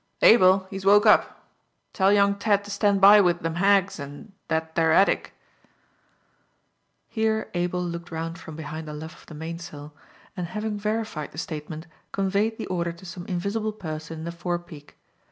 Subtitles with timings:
[0.23, 0.65] Abel!
[0.71, 1.45] he's woke up.
[1.93, 5.35] Tell young Ted to stand by with them heggs and that there 'addick."
[7.07, 9.93] Here Abel looked round from behind the luff of the mainsail,
[10.35, 14.57] and having verified the statement, conveyed the order to some invisible person in the fore
[14.57, 14.97] peak.